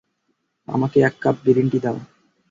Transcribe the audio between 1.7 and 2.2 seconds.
টি দাও।